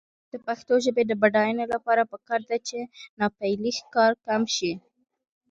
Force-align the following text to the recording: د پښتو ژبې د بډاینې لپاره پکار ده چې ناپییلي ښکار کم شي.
د 0.31 0.33
پښتو 0.45 0.73
ژبې 0.85 1.03
د 1.07 1.11
بډاینې 1.21 1.65
لپاره 1.73 2.09
پکار 2.11 2.41
ده 2.49 2.57
چې 2.67 2.79
ناپییلي 3.19 3.71
ښکار 3.79 4.11
کم 4.25 4.41
شي. 4.55 4.71